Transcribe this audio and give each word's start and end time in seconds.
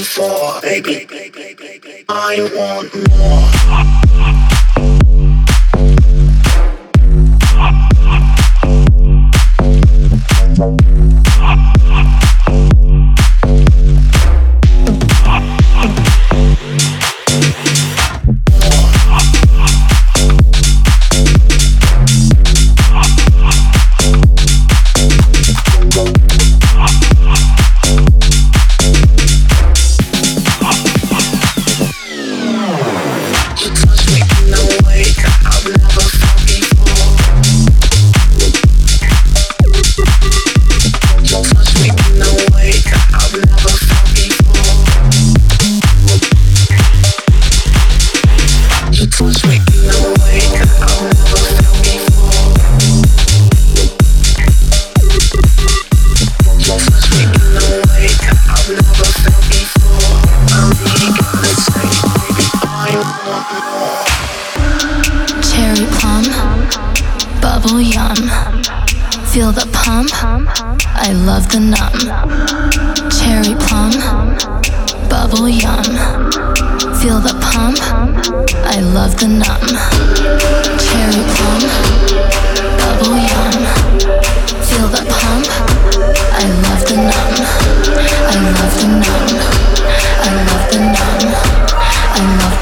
for, 0.00 0.60
baby? 0.60 1.06
I 2.08 2.50
want 2.54 2.94
more. 3.08 4.05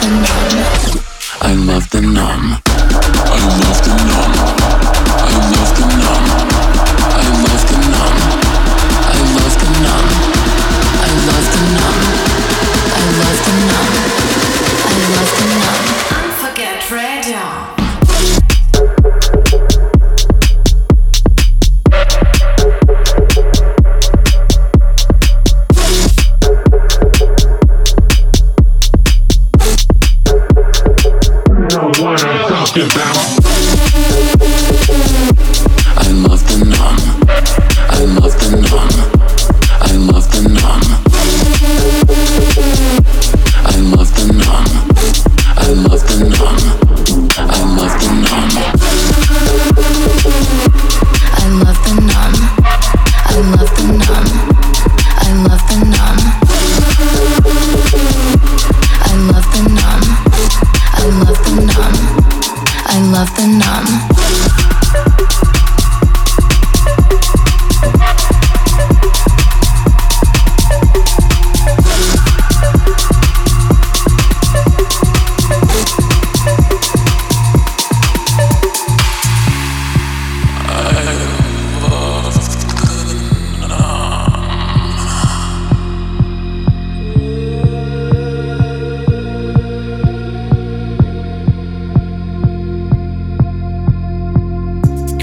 I 0.06 1.54
love 1.54 1.88
the 1.88 2.02
numb. 2.02 2.13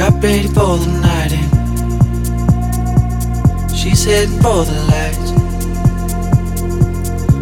Ready 0.09 0.48
for 0.48 0.77
the 0.77 0.88
night 1.00 1.31
in. 1.31 1.45
She's 3.75 4.03
heading 4.03 4.42
for 4.42 4.65
the 4.65 4.74
lights, 4.89 5.31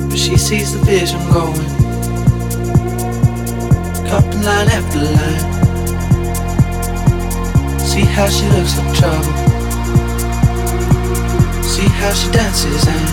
but 0.10 0.18
she 0.18 0.36
sees 0.36 0.74
the 0.74 0.80
vision 0.86 1.20
going, 1.32 1.56
cupping 4.10 4.44
line 4.44 4.68
after 4.68 5.00
line. 5.00 5.44
See 7.80 8.02
how 8.02 8.28
she 8.28 8.46
looks 8.50 8.78
like 8.78 8.94
trouble. 8.98 9.34
See 11.64 11.88
how 11.88 12.14
she 12.14 12.30
dances 12.32 12.86
and 12.88 13.08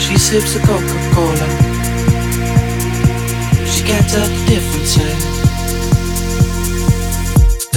she 0.00 0.16
sips 0.16 0.54
the 0.54 0.60
Coca-Cola. 0.60 1.48
She 3.66 3.82
can't 3.84 4.08
tell 4.08 4.26
the 4.26 4.44
difference. 4.48 4.96
Eh? 4.98 5.33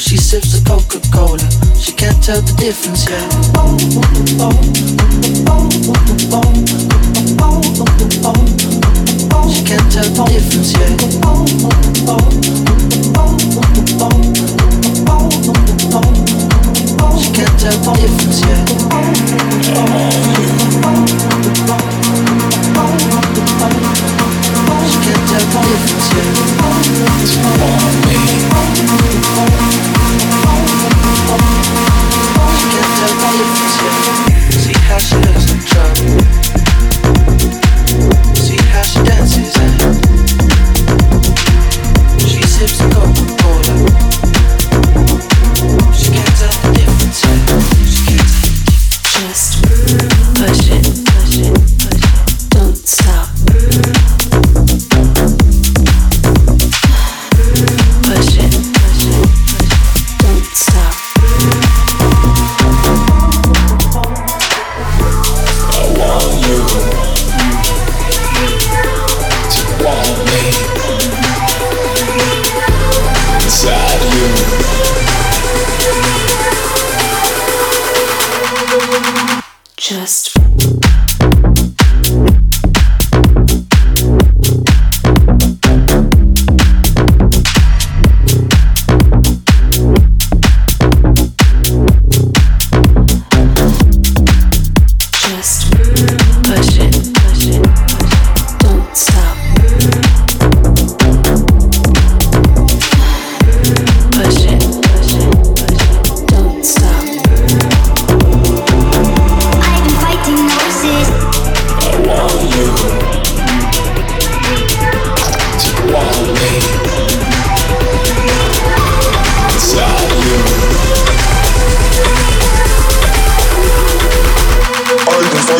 But 0.00 0.08
she 0.08 0.16
sips 0.16 0.58
the 0.58 0.64
Coca-Cola. 0.66 1.46
She 1.78 1.92
can't 1.92 2.24
tell 2.24 2.40
the 2.40 2.54
difference 2.56 3.04
yet. 3.04 3.20
She 9.52 9.60
can't 9.62 9.92
tell 9.92 10.08
the 10.08 10.24
difference 10.24 10.72
yet. 10.72 11.00
She 17.20 17.28
can't 17.36 17.60
tell 17.60 17.76
the 17.76 17.92
difference 18.00 18.40
yet. 18.40 18.64
She 24.88 24.96
can't 25.04 25.20
tell 25.20 25.60
the 25.60 25.68
difference 25.68 26.08
yet. 29.76 29.89
Thank 31.30 31.74
you. 31.74 31.79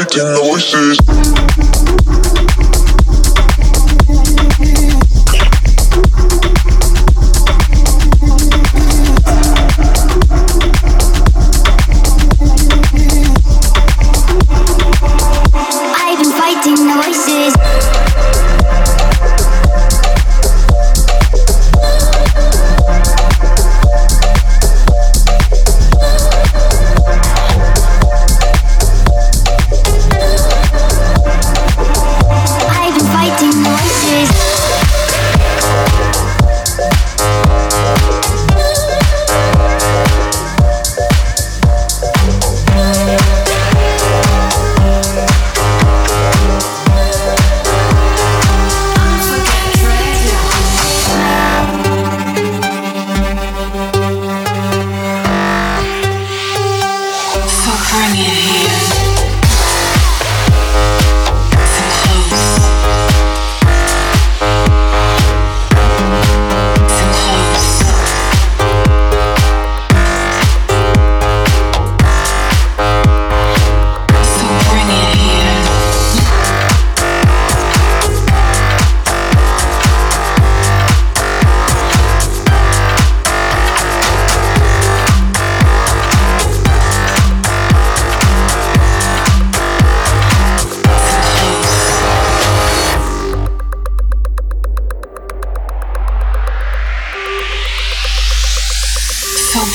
making 0.01 0.33
noises. 0.33 2.00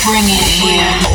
Bring 0.05 0.23
it 0.25 0.43
here. 0.61 1.14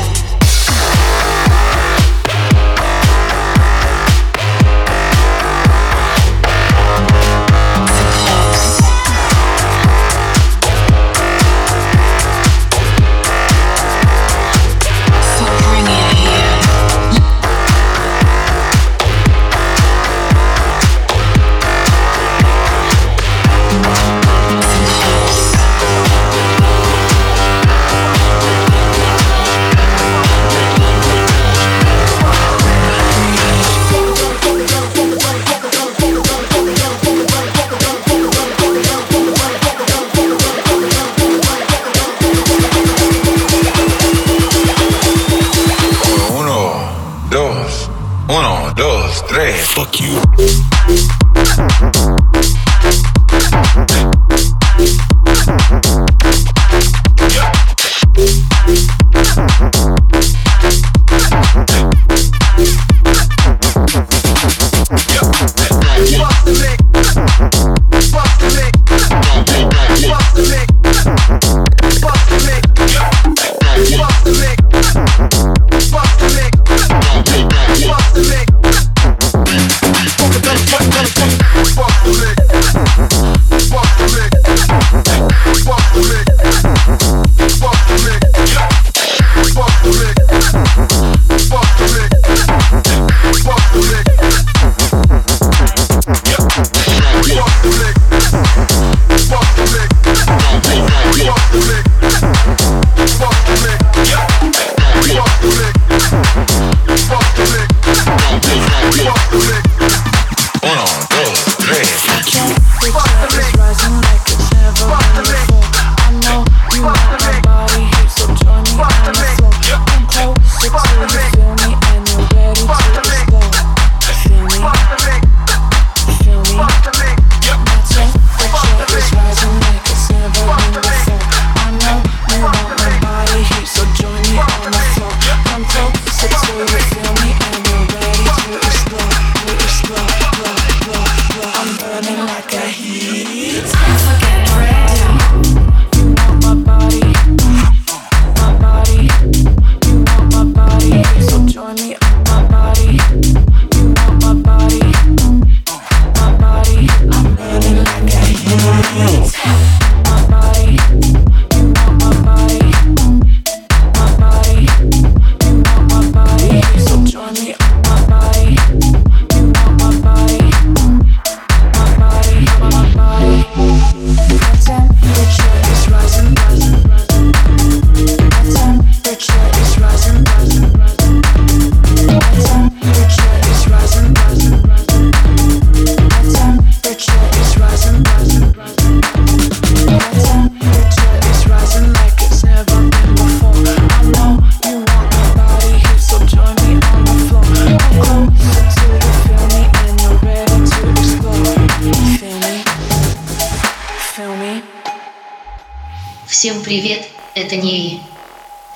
Привет, 206.70 207.02
это 207.34 207.56
Неи. 207.56 207.98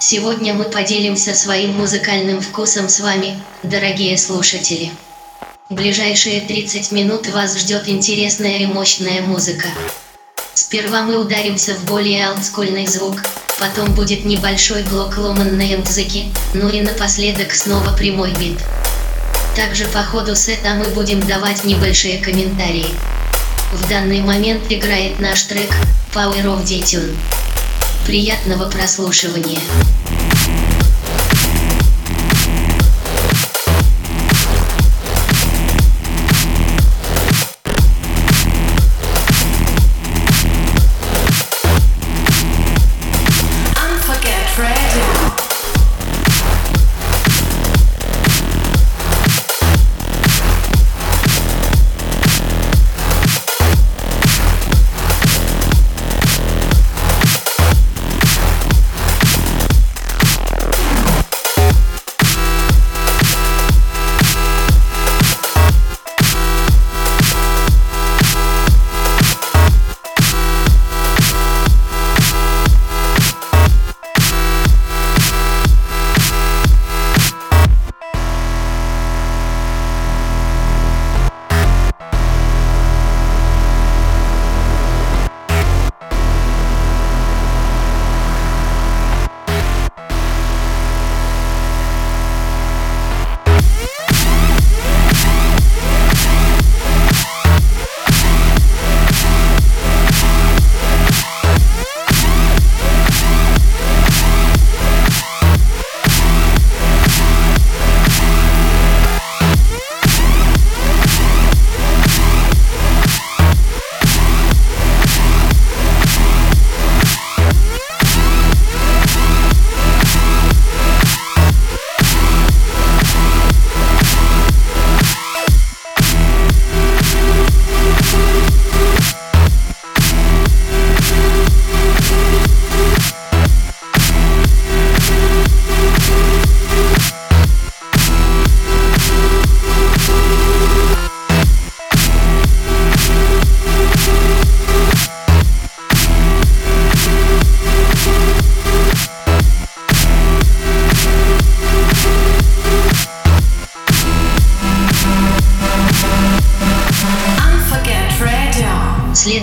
Сегодня 0.00 0.52
мы 0.52 0.64
поделимся 0.64 1.32
своим 1.32 1.74
музыкальным 1.74 2.40
вкусом 2.40 2.88
с 2.88 2.98
вами, 2.98 3.40
дорогие 3.62 4.18
слушатели. 4.18 4.90
Ближайшие 5.70 6.40
30 6.40 6.90
минут 6.90 7.28
вас 7.28 7.56
ждет 7.56 7.88
интересная 7.88 8.58
и 8.58 8.66
мощная 8.66 9.22
музыка. 9.22 9.68
Сперва 10.54 11.02
мы 11.02 11.20
ударимся 11.20 11.76
в 11.76 11.84
более 11.84 12.30
олдскульный 12.30 12.88
звук, 12.88 13.22
потом 13.60 13.94
будет 13.94 14.24
небольшой 14.24 14.82
блок 14.82 15.16
ломанной 15.16 15.76
музыки, 15.76 16.24
ну 16.52 16.68
и 16.68 16.80
напоследок 16.80 17.54
снова 17.54 17.96
прямой 17.96 18.32
бит. 18.32 18.58
Также 19.54 19.84
по 19.84 20.02
ходу 20.02 20.34
сета 20.34 20.74
мы 20.74 20.86
будем 20.96 21.24
давать 21.28 21.62
небольшие 21.62 22.18
комментарии. 22.18 22.88
В 23.72 23.88
данный 23.88 24.20
момент 24.20 24.64
играет 24.68 25.20
наш 25.20 25.44
трек 25.44 25.70
Power 26.12 26.42
of 26.42 26.64
Detune. 26.64 27.14
Приятного 28.06 28.68
прослушивания. 28.68 29.60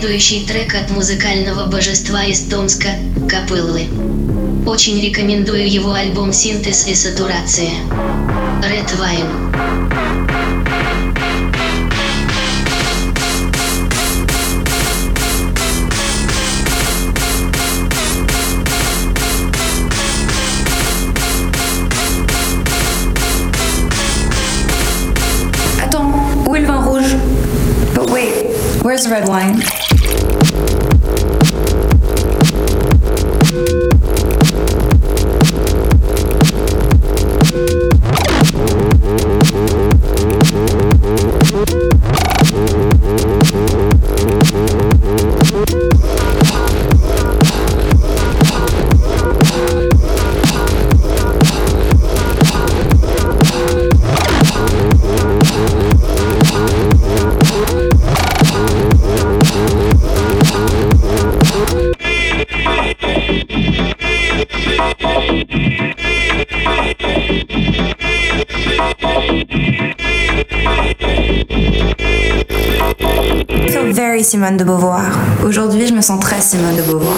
Следующий 0.02 0.48
трек 0.48 0.74
от 0.74 0.90
музыкального 0.90 1.68
божества 1.68 2.24
из 2.24 2.42
Томска– 2.50 2.90
Копыллы. 3.30 3.86
Очень 4.66 5.00
рекомендую 5.00 5.72
его 5.72 5.94
альбом 5.94 6.34
«Синтез 6.34 6.88
и 6.88 6.96
сатурация». 6.96 7.70
Red 8.64 8.90
Wine. 9.00 9.30
Where's 28.84 29.04
the 29.04 29.12
red 29.12 29.28
wine? 29.30 29.81
Simone 74.32 74.56
de 74.56 74.64
Beauvoir. 74.64 75.12
Aujourd'hui, 75.46 75.88
je 75.88 75.94
me 75.94 76.00
sens 76.00 76.18
très 76.22 76.40
Simone 76.40 76.78
de 76.78 76.82
Beauvoir. 76.84 77.18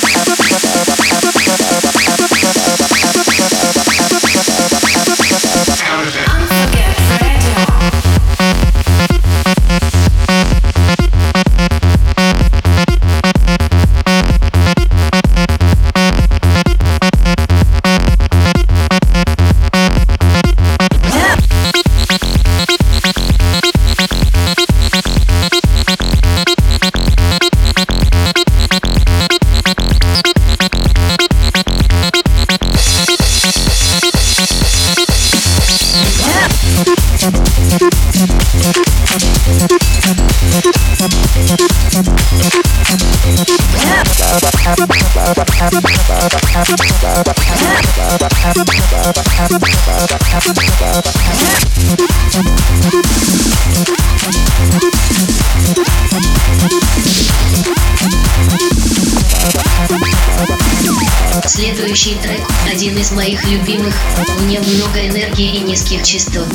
Следующий 61.45 62.15
трек– 62.15 62.41
один 62.71 62.97
из 62.97 63.11
моих 63.11 63.43
любимых, 63.45 63.95
в 64.37 64.45
нем 64.45 64.63
много 64.63 65.07
энергии 65.07 65.55
и 65.55 65.59
низких 65.61 66.03
частот. 66.03 66.47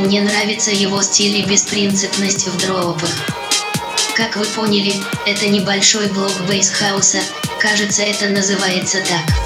Мне 0.00 0.22
нравится 0.22 0.70
его 0.70 1.02
стиль 1.02 1.36
и 1.36 1.44
беспринципность 1.44 2.48
в 2.48 2.56
дропах. 2.58 3.10
Как 4.14 4.36
вы 4.36 4.44
поняли, 4.44 4.94
это 5.26 5.48
небольшой 5.48 6.08
блок 6.08 6.32
bass 6.48 6.74
house 6.74 7.07
а, 7.07 7.20
кажется 7.58 8.02
это 8.02 8.28
называется 8.28 8.98
так. 9.02 9.39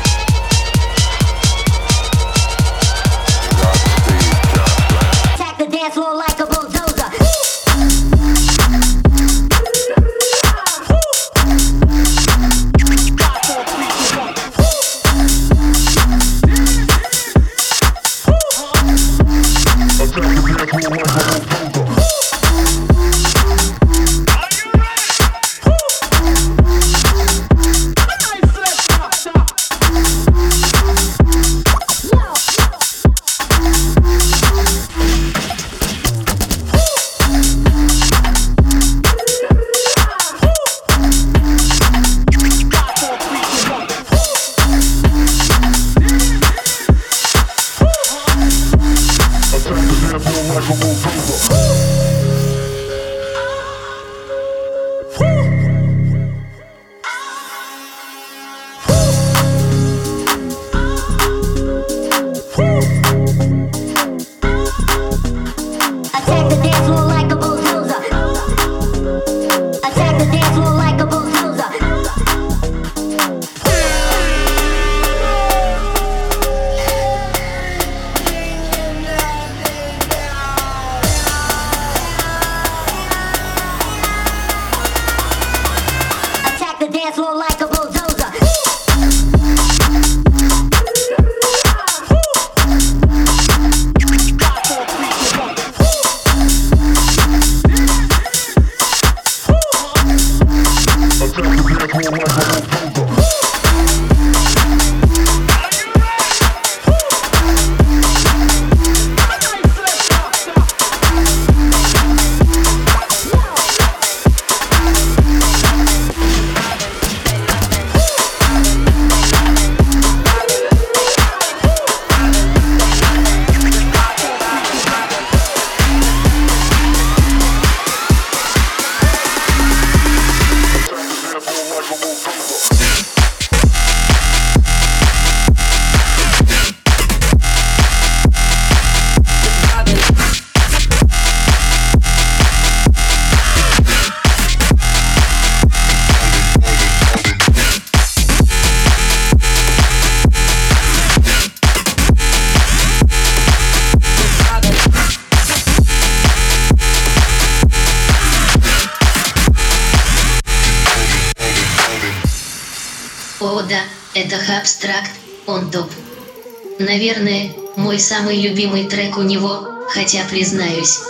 Наверное, 166.86 167.50
мой 167.76 167.98
самый 167.98 168.42
любимый 168.42 168.84
трек 168.84 169.16
у 169.16 169.22
него, 169.22 169.66
хотя 169.88 170.22
признаюсь. 170.28 171.00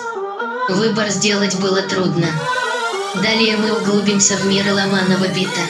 Выбор 0.69 1.09
сделать 1.09 1.57
было 1.57 1.83
трудно. 1.83 2.29
Далее 3.17 3.57
мы 3.57 3.73
углубимся 3.73 4.37
в 4.37 4.47
мир 4.47 4.73
ломаного 4.73 5.27
бита. 5.27 5.61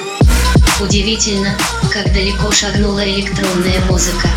Удивительно, 0.83 1.57
как 1.91 2.13
далеко 2.13 2.53
шагнула 2.53 3.03
электронная 3.03 3.81
музыка. 3.89 4.29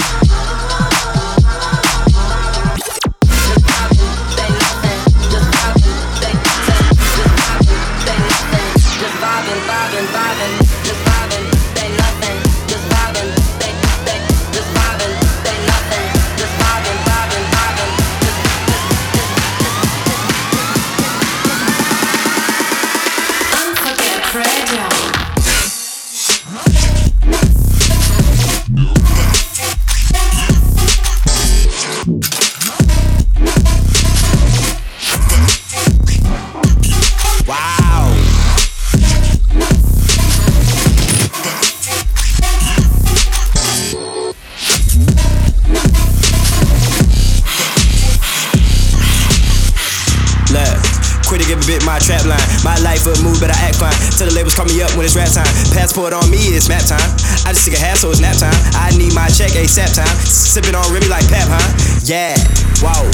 Fine. 52.05 52.37
My 52.61 52.77
life 52.85 53.07
a 53.07 53.15
move, 53.23 53.39
but 53.39 53.49
I 53.49 53.57
act 53.65 53.81
fine. 53.81 53.95
Till 54.17 54.27
the 54.29 54.35
labels 54.35 54.53
call 54.53 54.65
me 54.69 54.81
up 54.81 54.93
when 54.93 55.05
it's 55.05 55.15
rap 55.15 55.31
time. 55.31 55.47
Passport 55.73 56.13
on 56.13 56.29
me, 56.29 56.53
it's 56.53 56.69
map 56.69 56.85
time. 56.85 57.01
I 57.47 57.53
just 57.53 57.65
took 57.65 57.73
a 57.73 57.81
half, 57.81 57.97
so 57.97 58.11
it's 58.11 58.19
nap 58.21 58.37
time. 58.37 58.53
I 58.77 58.93
need 58.97 59.13
my 59.13 59.27
check 59.29 59.57
ASAP 59.57 59.95
time. 59.95 60.15
Sipping 60.21 60.75
on 60.75 60.85
Remy 60.93 61.07
like 61.07 61.25
Pep, 61.29 61.47
huh? 61.49 61.67
Yeah, 62.03 62.37
wow. 62.83 63.07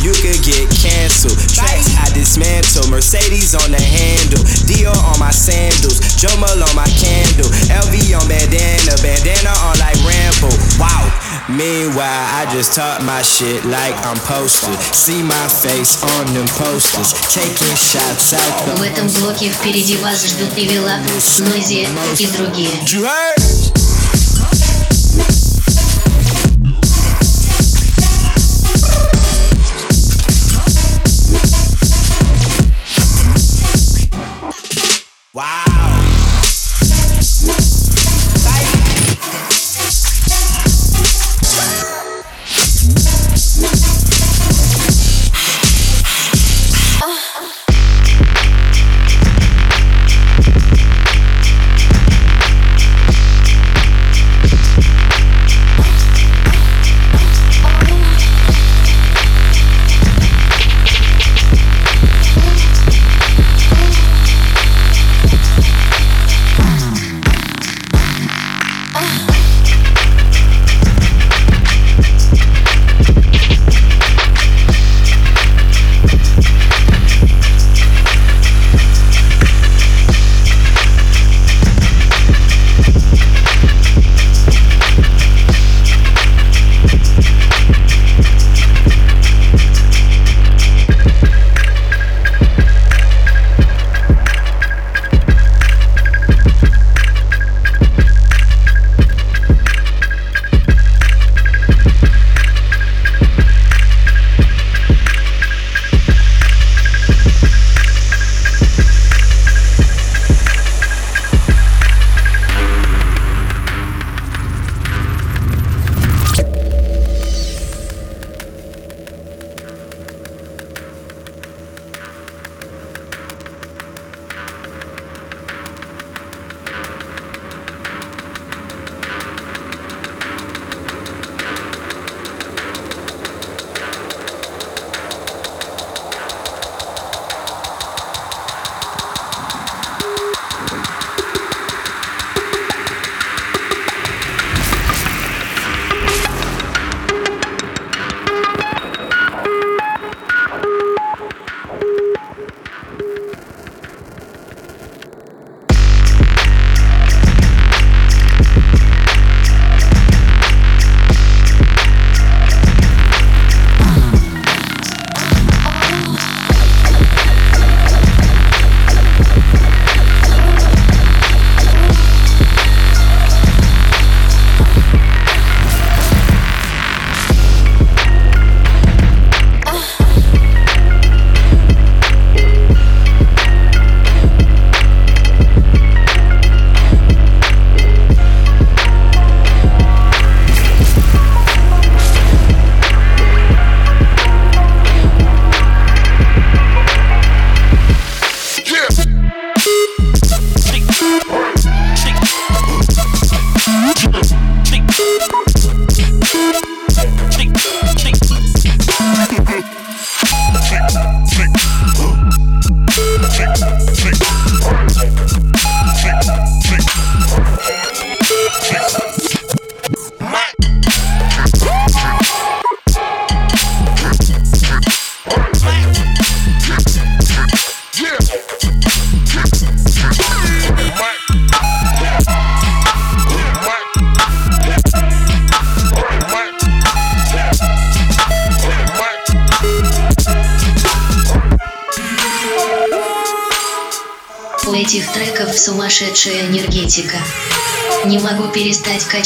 You 0.00 0.16
could 0.16 0.40
get 0.40 0.64
canceled. 0.72 1.36
Tracks 1.52 1.92
I 2.00 2.08
dismantle. 2.16 2.88
Mercedes 2.88 3.52
on 3.52 3.68
the 3.68 3.80
handle. 3.80 4.40
Dior 4.64 4.96
on 4.96 5.20
my 5.20 5.28
sandals. 5.28 6.00
Jomal 6.16 6.48
on 6.48 6.72
my 6.72 6.88
candle. 6.88 7.52
LV 7.68 7.92
on 8.16 8.24
bandana. 8.24 8.96
Bandana 9.04 9.52
on 9.68 9.76
like 9.76 10.00
Rambo. 10.00 10.48
Wow. 10.80 11.04
Meanwhile, 11.49 12.25
I 12.33 12.47
just 12.51 12.73
talk 12.75 13.01
my 13.03 13.21
shit 13.21 13.63
like 13.65 13.95
I'm 14.05 14.17
posted. 14.25 14.75
See 14.93 15.21
my 15.23 15.47
face 15.47 16.01
on 16.17 16.33
them 16.33 16.47
posters. 16.57 17.13
Taking 17.33 17.75
shots 17.75 18.33
out 18.33 18.65
the 18.65 18.75
В 18.75 18.81
этом 18.81 19.07
блоке 19.07 19.49
впереди 19.49 19.97
вас 19.97 20.25
ждут 20.25 20.55
Левела, 20.55 20.97
Нойзи 21.39 21.87
и 22.19 22.27
другие. 22.27 22.69
You 22.85 23.05
heard? 23.05 23.48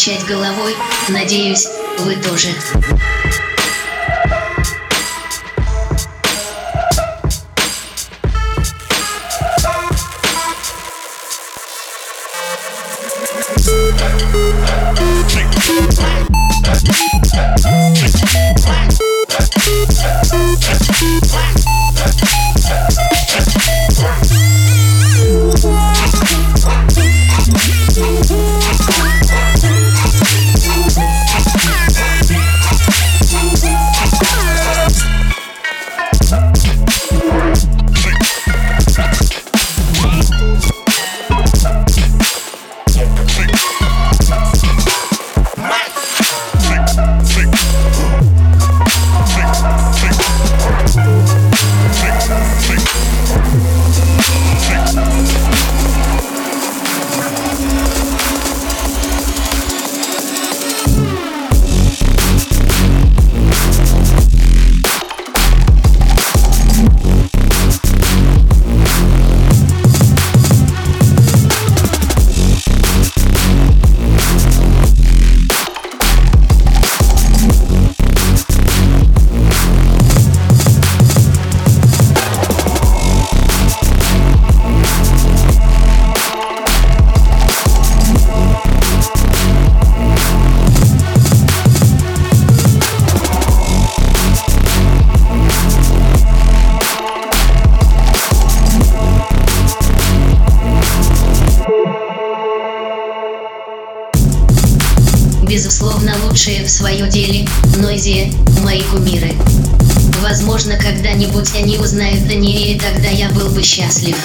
качать 0.05 0.27
головой. 0.27 0.77
Надеюсь, 1.09 1.67
вы 2.01 2.17
тоже. 2.17 2.49
Black. 21.21 21.64
Безусловно, 105.55 106.17
лучшие 106.25 106.65
в 106.65 106.69
свое 106.69 107.09
деле, 107.09 107.47
Нойзи, 107.77 108.33
мои 108.65 108.83
кумиры. 108.83 109.35
Возможно, 110.21 110.77
когда-нибудь 110.77 111.55
они 111.55 111.79
узнают 111.79 112.27
Даниэль, 112.27 112.77
и 112.77 112.81
тогда 112.81 113.09
я 113.09 113.29
был 113.29 113.49
бы 113.51 113.63
счастлив. 113.63 114.17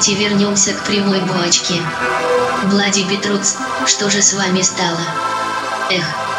Давайте 0.00 0.14
вернемся 0.14 0.72
к 0.72 0.86
прямой 0.86 1.20
булочке. 1.20 1.74
Влади 2.64 3.02
Бетруц, 3.02 3.56
что 3.84 4.08
же 4.08 4.22
с 4.22 4.32
вами 4.32 4.62
стало? 4.62 4.98
Эх. 5.90 6.29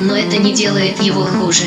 Но 0.00 0.16
это 0.16 0.38
не 0.38 0.52
делает 0.52 1.00
его 1.02 1.24
хуже. 1.24 1.64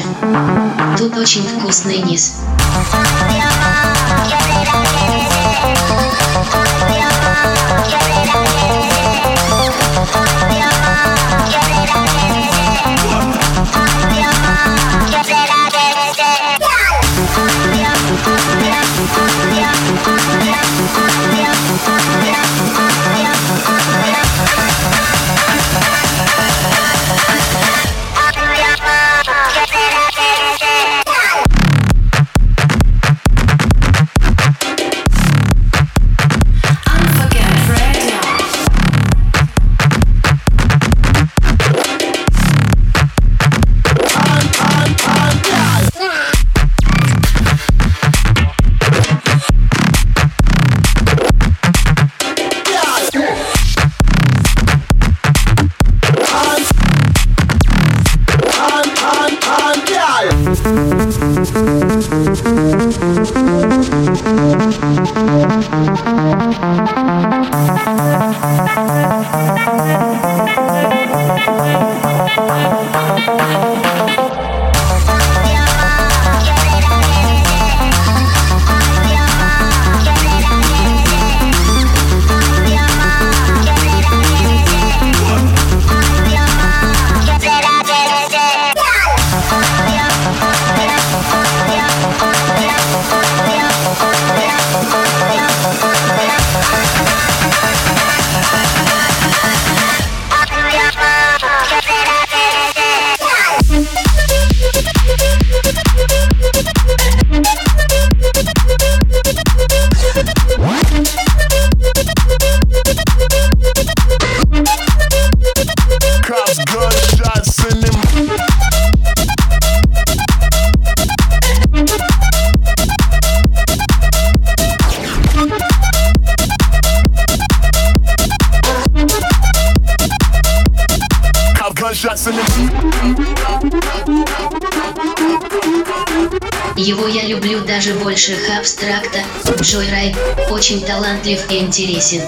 Его 136.86 137.08
я 137.08 137.24
люблю 137.24 137.62
даже 137.62 137.96
больше 137.96 138.38
абстракта. 138.60 139.24
Джой 139.60 139.90
Райд 139.90 140.16
очень 140.52 140.86
талантлив 140.86 141.42
и 141.50 141.58
интересен. 141.58 142.22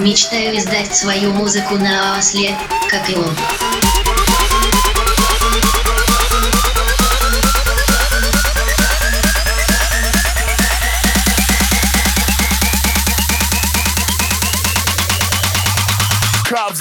Мечтаю 0.00 0.58
издать 0.58 0.96
свою 0.96 1.30
музыку 1.30 1.76
на 1.76 2.18
осле, 2.18 2.58
как 2.90 3.08
и 3.08 3.14
он. 3.14 3.36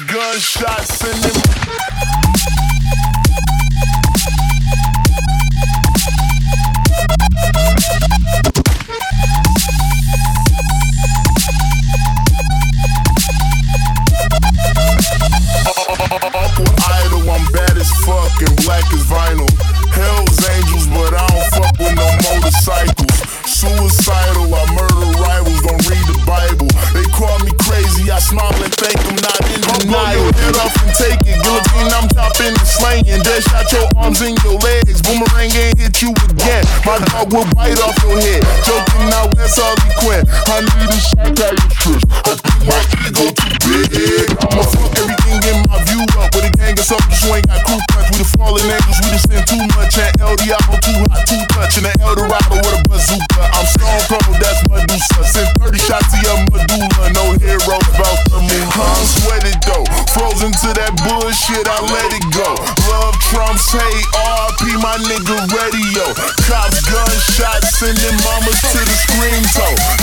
Gunshots 0.08 1.04
in 1.04 1.22
them. 1.22 1.37
Dog 37.18 37.34
will 37.34 37.50
bite 37.58 37.82
off 37.82 37.98
your 38.06 38.14
head. 38.14 38.46
Joking 38.62 39.10
now, 39.10 39.26
that's 39.34 39.58
all 39.58 39.74
he 39.82 39.90
quit. 40.06 40.22
I 40.54 40.62
need 40.62 40.86
a 40.86 41.00
shot 41.02 41.34
at 41.34 41.58
your 41.58 41.74
trips. 41.74 42.06
I 42.14 42.38
think 42.38 42.62
my 42.70 42.78
ego 43.10 43.26
too 43.34 43.82
big. 43.90 44.30
I'ma 44.38 44.62
fuck 44.62 44.94
everything 45.02 45.42
in 45.50 45.58
my 45.66 45.82
view 45.90 46.06
up 46.22 46.30
with 46.38 46.46
a 46.46 46.54
gang 46.54 46.78
of 46.78 46.86
soldiers 46.86 47.18
who 47.26 47.34
ain't 47.34 47.50
got 47.50 47.66
crew 47.66 47.82
cuts. 47.90 48.14
We 48.14 48.22
the 48.22 48.28
fallen 48.38 48.70
angels, 48.70 49.02
we 49.02 49.10
just 49.10 49.26
spend 49.26 49.50
too 49.50 49.66
much. 49.74 49.98
And 49.98 50.14
El 50.22 50.38
Diablo 50.38 50.78
too 50.78 50.94
hot, 51.10 51.26
too 51.26 51.42
touch. 51.58 51.82
And 51.82 51.90
the 51.90 51.94
El 52.06 52.14
Dorado 52.22 52.54
with 52.62 52.78
a 52.78 52.82
bazooka. 52.86 53.42
I'm 53.50 53.66
stone 53.66 54.04
cold, 54.14 54.38
that's 54.38 54.62
Medusa. 54.70 55.22
Send 55.26 55.50
30 55.58 55.74
shots 55.82 56.14
to 56.14 56.18
your 56.22 56.38
medulla. 56.54 57.18
No 57.18 57.34
heroes 57.42 57.88
about 57.98 58.20
to 58.30 58.46
move. 58.46 58.70
I'm 58.78 59.06
sweated 59.10 59.58
though. 59.66 59.90
Frozen 60.14 60.54
to 60.54 60.70
that 60.78 60.94
bullshit, 61.02 61.66
I 61.66 61.82
let 61.82 62.14
it 62.14 62.26
go. 62.30 62.46
Love 62.94 63.18
Trump's 63.26 63.74
hate, 63.74 64.06
nigga 65.06 65.38
radio. 65.54 66.14
Cops, 66.48 66.82
gunshots, 66.90 67.78
sending 67.78 68.18
mamas 68.24 68.62
to 68.72 68.80
the 68.80 68.96
screen 69.06 69.44
toe. 69.54 69.97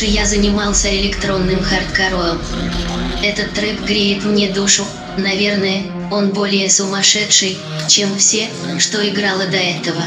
Раньше 0.00 0.16
я 0.16 0.24
занимался 0.24 0.88
электронным 0.88 1.62
хардкором. 1.62 2.40
Этот 3.22 3.52
трэп 3.52 3.82
греет 3.82 4.24
мне 4.24 4.48
душу. 4.48 4.86
Наверное, 5.18 5.82
он 6.10 6.30
более 6.30 6.70
сумасшедший, 6.70 7.58
чем 7.86 8.16
все, 8.16 8.48
что 8.78 9.06
играло 9.06 9.44
до 9.44 9.58
этого. 9.58 10.02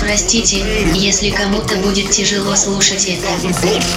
Простите, 0.00 0.64
если 0.96 1.30
кому-то 1.30 1.76
будет 1.76 2.10
тяжело 2.10 2.56
слушать 2.56 3.06
это. 3.06 3.28
Volts 3.62 3.94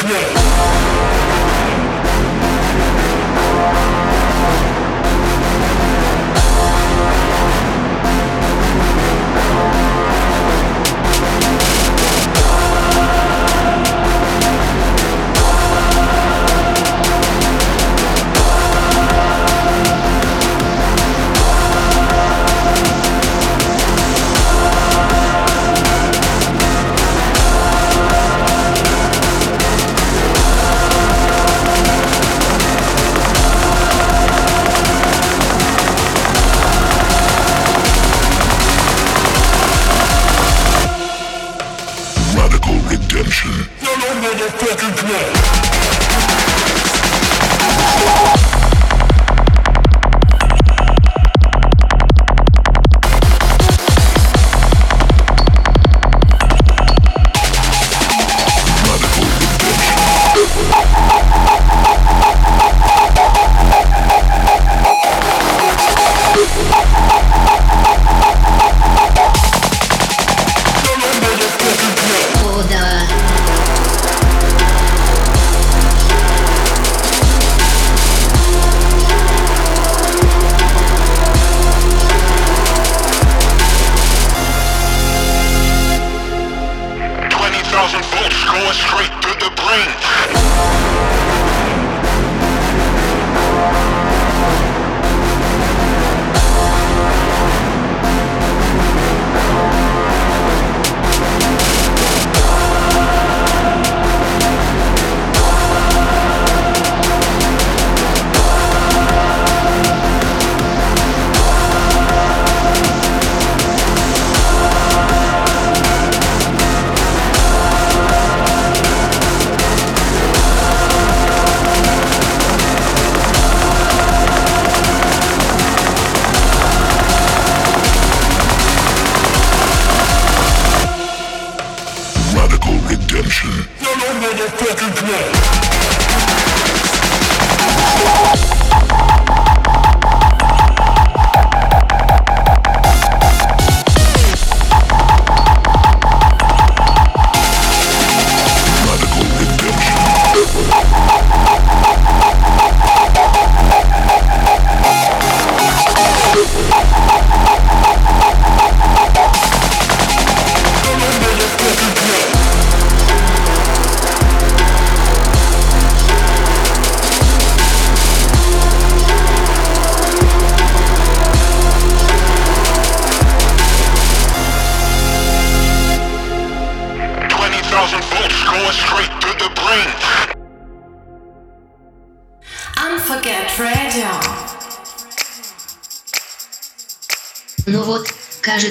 going 0.00 1.29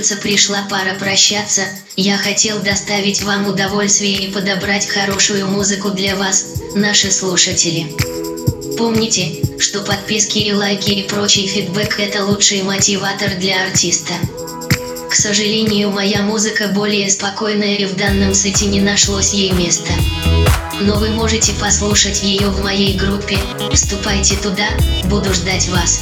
кажется 0.10 0.28
пришла 0.28 0.64
пора 0.70 0.94
прощаться. 0.96 1.62
Я 1.96 2.18
хотел 2.18 2.60
доставить 2.60 3.22
вам 3.22 3.48
удовольствие 3.48 4.16
и 4.16 4.32
подобрать 4.32 4.88
хорошую 4.88 5.48
музыку 5.48 5.92
для 5.92 6.16
вас, 6.16 6.46
наши 6.76 7.12
слушатели. 7.12 7.96
Помните, 8.78 9.42
что 9.60 9.82
подписки 9.82 10.40
и 10.40 10.54
лайки 10.54 10.92
и 10.92 11.04
прочий 11.04 11.48
фидбэк 11.48 12.00
это 12.00 12.26
лучший 12.26 12.64
мотиватор 12.64 13.36
для 13.36 13.64
артиста. 13.64 14.14
К 15.10 15.14
сожалению, 15.14 15.92
моя 15.92 16.22
музыка 16.22 16.70
более 16.70 17.10
спокойная 17.10 17.76
и 17.76 17.86
в 17.86 17.96
данном 17.96 18.34
сете 18.34 18.66
не 18.66 18.82
нашлось 18.82 19.34
ей 19.34 19.52
места. 19.52 19.94
Но 20.82 20.96
вы 20.96 21.10
можете 21.10 21.54
послушать 21.54 22.24
ее 22.24 22.48
в 22.48 22.64
моей 22.64 22.98
группе, 22.98 23.38
вступайте 23.74 24.36
туда, 24.38 24.70
буду 25.06 25.34
ждать 25.34 25.68
вас. 25.68 26.02